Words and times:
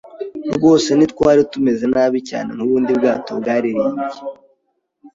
rwose, 0.55 0.89
ntitwari 0.93 1.41
tumeze 1.51 1.85
nabi 1.93 2.19
cyane 2.29 2.49
nkubundi 2.55 2.91
bwato 2.99 3.31
baririmbye: 3.45 4.17